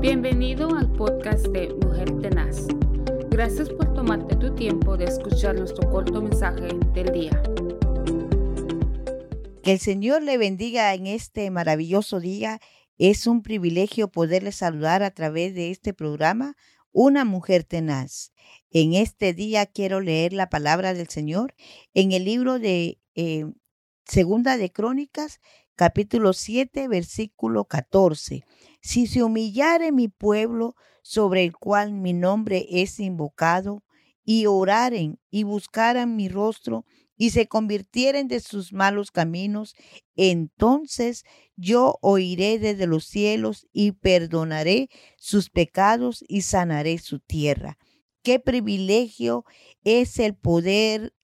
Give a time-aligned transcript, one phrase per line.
[0.00, 2.68] Bienvenido al podcast de Mujer Tenaz.
[3.28, 7.42] Gracias por tomarte tu tiempo de escuchar nuestro corto mensaje del día.
[9.62, 12.60] Que el Señor le bendiga en este maravilloso día.
[12.96, 16.56] Es un privilegio poderle saludar a través de este programa,
[16.92, 18.32] Una Mujer Tenaz.
[18.70, 21.54] En este día quiero leer la palabra del Señor
[21.92, 23.44] en el libro de eh,
[24.06, 25.40] Segunda de Crónicas,
[25.80, 28.44] capítulo 7, versículo 14.
[28.82, 33.82] Si se humillare mi pueblo sobre el cual mi nombre es invocado,
[34.22, 36.84] y oraren y buscaran mi rostro,
[37.16, 39.74] y se convirtieren de sus malos caminos,
[40.16, 41.24] entonces
[41.56, 47.78] yo oiré desde los cielos y perdonaré sus pecados y sanaré su tierra.
[48.22, 49.46] Qué privilegio
[49.82, 51.14] es el poder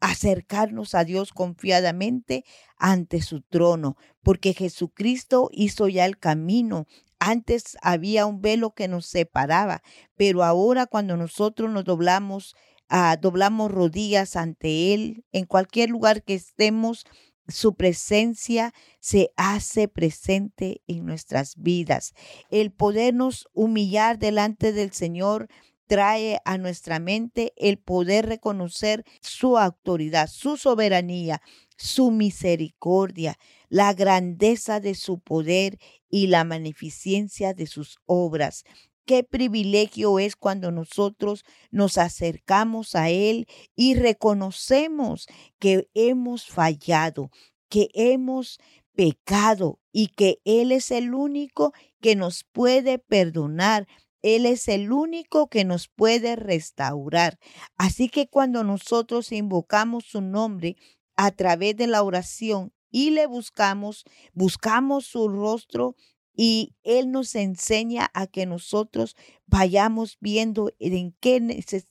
[0.00, 2.44] acercarnos a Dios confiadamente
[2.78, 6.86] ante su trono, porque Jesucristo hizo ya el camino.
[7.18, 9.82] Antes había un velo que nos separaba,
[10.16, 12.56] pero ahora cuando nosotros nos doblamos,
[12.88, 17.04] ah, doblamos rodillas ante Él, en cualquier lugar que estemos,
[17.50, 22.14] su presencia se hace presente en nuestras vidas.
[22.50, 25.48] El podernos humillar delante del Señor
[25.90, 31.42] trae a nuestra mente el poder reconocer su autoridad, su soberanía,
[31.76, 33.36] su misericordia,
[33.68, 38.62] la grandeza de su poder y la magnificencia de sus obras.
[39.04, 45.26] Qué privilegio es cuando nosotros nos acercamos a Él y reconocemos
[45.58, 47.32] que hemos fallado,
[47.68, 48.60] que hemos
[48.94, 53.88] pecado y que Él es el único que nos puede perdonar,
[54.22, 57.38] él es el único que nos puede restaurar.
[57.76, 60.76] Así que cuando nosotros invocamos su nombre
[61.16, 65.96] a través de la oración y le buscamos, buscamos su rostro
[66.34, 71.36] y Él nos enseña a que nosotros vayamos viendo en qué,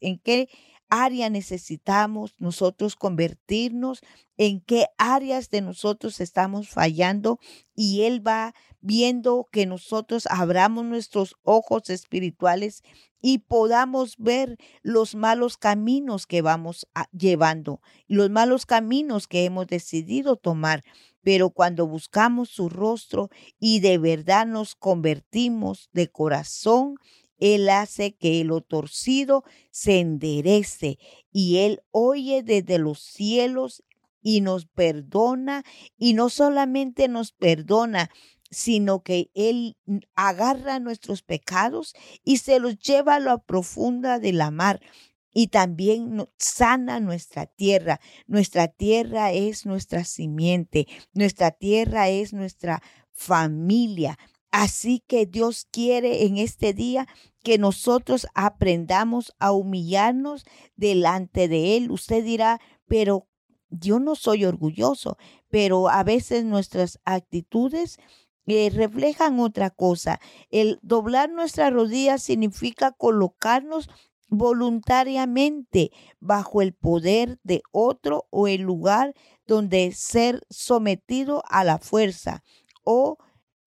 [0.00, 0.48] en qué
[0.88, 4.00] área necesitamos nosotros convertirnos,
[4.36, 7.38] en qué áreas de nosotros estamos fallando
[7.74, 12.82] y Él va viendo que nosotros abramos nuestros ojos espirituales
[13.26, 20.36] y podamos ver los malos caminos que vamos llevando, los malos caminos que hemos decidido
[20.36, 20.84] tomar.
[21.22, 26.96] Pero cuando buscamos su rostro y de verdad nos convertimos de corazón,
[27.38, 30.98] él hace que lo torcido se enderece
[31.32, 33.82] y Él oye desde los cielos
[34.22, 35.64] y nos perdona
[35.98, 38.10] y no solamente nos perdona,
[38.50, 39.76] sino que Él
[40.14, 44.80] agarra nuestros pecados y se los lleva a la profunda de la mar
[45.34, 48.00] y también sana nuestra tierra.
[48.28, 52.80] Nuestra tierra es nuestra simiente, nuestra tierra es nuestra
[53.12, 54.16] familia.
[54.56, 57.08] Así que Dios quiere en este día
[57.42, 60.44] que nosotros aprendamos a humillarnos
[60.76, 61.90] delante de Él.
[61.90, 63.26] Usted dirá, pero
[63.68, 67.98] yo no soy orgulloso, pero a veces nuestras actitudes
[68.46, 70.20] eh, reflejan otra cosa.
[70.50, 73.90] El doblar nuestras rodillas significa colocarnos
[74.28, 79.14] voluntariamente bajo el poder de otro o el lugar
[79.48, 82.44] donde ser sometido a la fuerza
[82.84, 83.18] o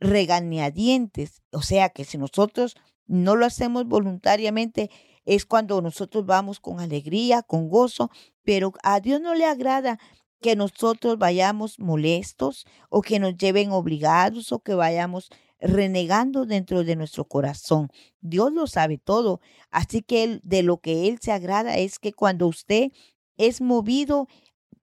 [0.00, 1.42] regañadientes.
[1.52, 2.76] O sea que si nosotros
[3.06, 4.90] no lo hacemos voluntariamente,
[5.24, 8.10] es cuando nosotros vamos con alegría, con gozo,
[8.44, 9.98] pero a Dios no le agrada
[10.40, 16.96] que nosotros vayamos molestos o que nos lleven obligados o que vayamos renegando dentro de
[16.96, 17.88] nuestro corazón.
[18.20, 19.40] Dios lo sabe todo.
[19.70, 22.92] Así que de lo que Él se agrada es que cuando usted
[23.36, 24.28] es movido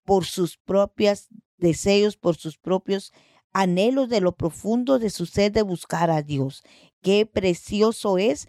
[0.04, 3.12] por sus propios deseos, por sus propios
[3.54, 6.62] anhelos de lo profundo de su sed de buscar a Dios.
[7.00, 8.48] Qué precioso es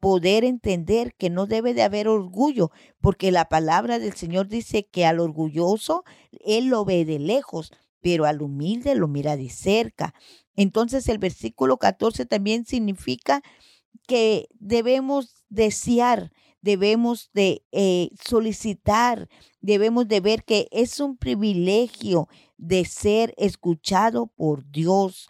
[0.00, 5.04] poder entender que no debe de haber orgullo, porque la palabra del Señor dice que
[5.04, 6.04] al orgulloso
[6.44, 10.14] Él lo ve de lejos, pero al humilde lo mira de cerca.
[10.56, 13.42] Entonces el versículo 14 también significa
[14.06, 19.28] que debemos desear, debemos de eh, solicitar,
[19.60, 25.28] debemos de ver que es un privilegio de ser escuchado por Dios.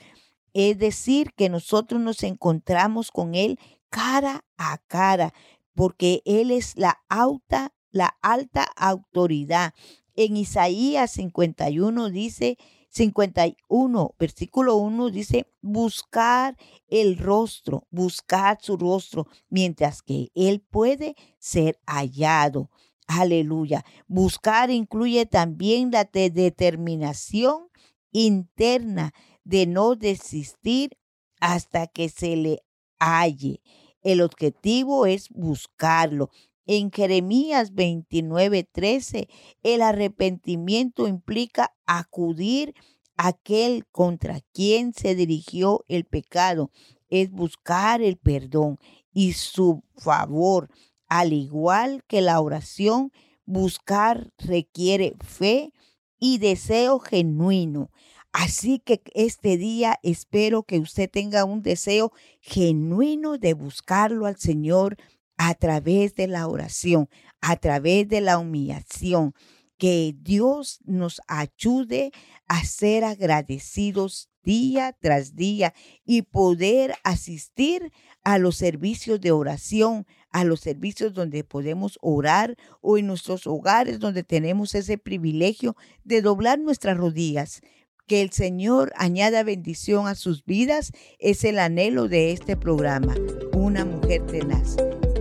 [0.55, 3.59] Es decir, que nosotros nos encontramos con Él
[3.91, 5.33] cara a cara,
[5.75, 9.75] porque Él es la alta, la alta autoridad.
[10.17, 12.59] En Isaías 51 dice,
[12.91, 16.57] 51, versículo 1 dice, buscar
[16.89, 22.71] el rostro, buscar su rostro, mientras que Él puede ser hallado.
[23.07, 23.85] Aleluya.
[24.07, 27.69] Buscar incluye también la determinación
[28.13, 29.13] interna
[29.45, 30.99] de no desistir
[31.41, 32.63] hasta que se le
[32.99, 33.63] halle.
[34.03, 36.31] El objetivo es buscarlo.
[36.71, 39.27] En Jeremías 29:13,
[39.63, 42.75] el arrepentimiento implica acudir
[43.17, 46.71] a aquel contra quien se dirigió el pecado,
[47.09, 48.79] es buscar el perdón
[49.15, 50.69] y su favor.
[51.09, 53.13] Al igual que la oración,
[53.47, 55.73] buscar requiere fe
[56.21, 57.91] y deseo genuino.
[58.31, 62.13] Así que este día espero que usted tenga un deseo
[62.43, 64.99] genuino de buscarlo al Señor
[65.39, 67.09] a través de la oración,
[67.41, 69.35] a través de la humillación.
[69.79, 72.11] Que Dios nos ayude
[72.49, 75.73] a ser agradecidos día tras día
[76.05, 77.93] y poder asistir
[78.25, 84.01] a los servicios de oración, a los servicios donde podemos orar o en nuestros hogares
[84.01, 87.61] donde tenemos ese privilegio de doblar nuestras rodillas.
[88.07, 93.15] Que el Señor añada bendición a sus vidas es el anhelo de este programa,
[93.53, 94.77] Una mujer tenaz.